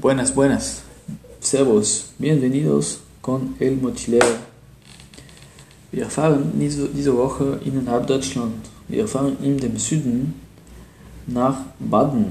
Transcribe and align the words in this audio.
Buenas, 0.00 0.32
buenas. 0.32 0.82
Servus. 1.40 2.10
Bienvenidos 2.18 3.00
con 3.20 3.56
El 3.58 3.78
Mochilero. 3.78 4.36
Wir 5.90 6.08
fahren 6.08 6.52
diese, 6.54 7.16
Woche 7.16 7.58
innerhalb 7.64 8.06
Deutschland. 8.06 8.64
Wir 8.86 9.08
fahren 9.08 9.36
in 9.42 9.58
dem 9.58 9.76
Süden 9.76 10.34
nach 11.26 11.62
Baden 11.80 12.26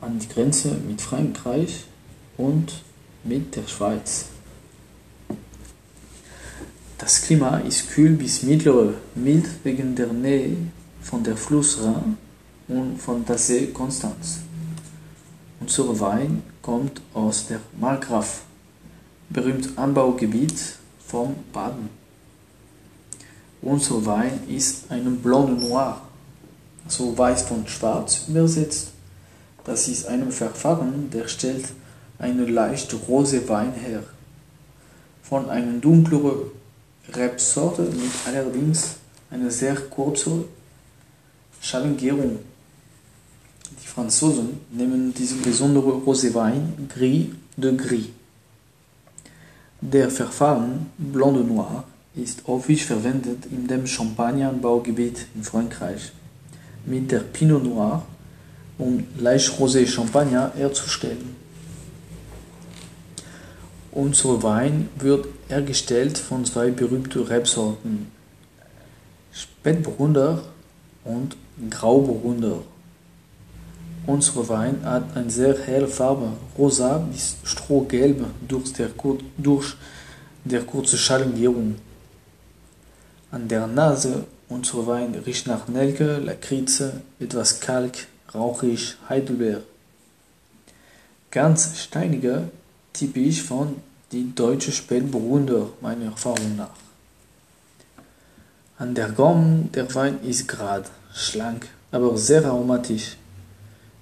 an 0.00 0.18
die 0.18 0.28
Grenze 0.28 0.78
mit 0.88 1.02
Frankreich 1.02 1.84
und 2.38 2.82
mit 3.22 3.54
der 3.54 3.68
Schweiz. 3.68 4.24
Das 6.96 7.20
Klima 7.20 7.58
ist 7.58 7.90
kühl 7.90 8.12
bis 8.12 8.44
mittlere, 8.44 8.94
mild 9.14 9.46
wegen 9.62 9.94
der 9.94 10.10
Nähe 10.10 10.56
von 11.02 11.22
der 11.22 11.36
Fluss 11.36 11.80
Rhin 11.82 12.16
und 12.68 12.96
von 12.98 13.26
der 13.26 13.36
See 13.36 13.66
Konstanz. 13.66 14.38
Unser 15.60 16.00
Wein 16.00 16.42
kommt 16.62 17.00
aus 17.14 17.46
der 17.46 17.60
Markgraf, 17.78 18.42
berühmt 19.28 19.76
Anbaugebiet 19.76 20.76
vom 21.06 21.34
Baden. 21.52 21.88
Unser 23.62 24.04
Wein 24.06 24.40
ist 24.48 24.90
ein 24.90 25.18
Blanc 25.18 25.60
Noir, 25.60 26.00
so 26.88 27.16
weiß 27.16 27.42
von 27.42 27.66
schwarz 27.66 28.22
übersetzt. 28.28 28.88
Das 29.64 29.88
ist 29.88 30.06
ein 30.06 30.32
Verfahren, 30.32 31.10
der 31.10 31.28
stellt 31.28 31.66
eine 32.18 32.46
leicht 32.46 32.94
rose 33.08 33.48
Wein 33.48 33.72
her. 33.72 34.02
Von 35.22 35.50
einer 35.50 35.78
dunkleren 35.78 36.50
Rebsorte 37.12 37.82
mit 37.82 38.10
allerdings 38.26 38.96
einer 39.30 39.50
sehr 39.50 39.74
kurzen 39.74 40.44
Schalengärung 41.60 42.38
die 43.82 43.86
Franzosen 43.86 44.60
nennen 44.70 45.14
diesen 45.14 45.42
besonderen 45.42 46.02
Roséwein 46.04 46.88
Gris 46.88 47.26
de 47.56 47.76
Gris. 47.76 48.06
Der 49.80 50.10
Verfahren 50.10 50.86
Blanc 50.98 51.36
de 51.36 51.44
Noir 51.44 51.84
ist 52.14 52.46
häufig 52.46 52.84
verwendet 52.84 53.46
in 53.50 53.66
dem 53.66 53.86
Champagner-Anbaugebiet 53.86 55.26
in 55.34 55.42
Frankreich 55.42 56.12
mit 56.84 57.10
der 57.10 57.20
Pinot 57.20 57.64
Noir, 57.64 58.02
um 58.78 59.04
leicht 59.18 59.50
rosé 59.58 59.86
Champagner 59.86 60.52
herzustellen. 60.56 61.36
Unser 63.92 64.42
Wein 64.42 64.88
wird 64.98 65.26
hergestellt 65.48 66.16
von 66.16 66.44
zwei 66.44 66.70
berühmten 66.70 67.22
Rebsorten, 67.22 68.10
Spätburgunder 69.32 70.44
und 71.04 71.36
Grauburgunder. 71.70 72.62
Unser 74.10 74.48
Wein 74.48 74.84
hat 74.84 75.16
eine 75.16 75.30
sehr 75.30 75.56
helle 75.56 75.86
Farbe, 75.86 76.32
rosa 76.58 76.98
bis 76.98 77.36
strohgelb 77.44 78.26
durch 78.48 78.72
der, 78.72 78.90
durch 79.38 79.76
der 80.44 80.62
kurze 80.64 80.98
Schalengärung. 80.98 81.76
An 83.30 83.46
der 83.46 83.68
Nase 83.68 84.24
unser 84.48 84.84
Wein 84.88 85.14
riecht 85.14 85.46
nach 85.46 85.68
Nelke, 85.68 86.18
Lakritze, 86.18 87.02
etwas 87.20 87.60
Kalk, 87.60 88.08
rauchig, 88.34 88.96
Heidelbeer. 89.08 89.60
Ganz 91.30 91.78
steiniger, 91.78 92.48
typisch 92.92 93.44
von 93.44 93.76
die 94.10 94.34
deutsche 94.34 94.72
Spätburgunder, 94.72 95.68
meiner 95.80 96.06
Erfahrung 96.06 96.56
nach. 96.56 96.80
An 98.76 98.96
der 98.96 99.10
Gaumen 99.10 99.70
der 99.70 99.94
Wein 99.94 100.18
ist 100.24 100.48
grad, 100.48 100.90
schlank, 101.14 101.68
aber 101.92 102.18
sehr 102.18 102.44
aromatisch 102.44 103.16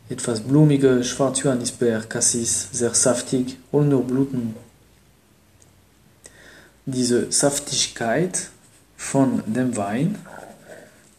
etwas 0.09 0.41
blumige 0.41 1.05
Schwarzjohannisbeer, 1.05 2.01
Cassis, 2.03 2.69
sehr 2.73 2.95
saftig, 2.95 3.59
ohne 3.73 3.99
Blüten. 3.99 4.55
Diese 6.87 7.31
Saftigkeit 7.31 8.49
von 8.97 9.43
dem 9.47 9.77
Wein 9.77 10.19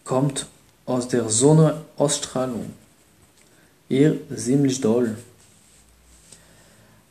kommt 0.03 0.47
aus 0.87 1.07
der 1.07 1.29
Sonnenausstrahlung. 1.29 2.73
Eher 3.87 4.15
ziemlich 4.35 4.81
doll. 4.81 5.15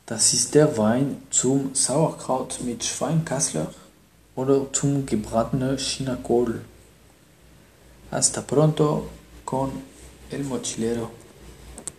Das 0.05 0.33
ist 0.33 0.55
der 0.55 0.77
Wein 0.77 1.21
zum 1.29 1.73
Sauerkraut 1.73 2.59
mit 2.63 2.83
Schweinkassler 2.83 3.73
oder 4.35 4.65
zum 4.73 5.05
gebratenen 5.05 5.77
Chinakohl. 5.77 6.61
Hasta 8.11 8.41
pronto 8.41 9.07
con 9.45 9.71
el 10.31 10.43
mochilero. 10.43 11.11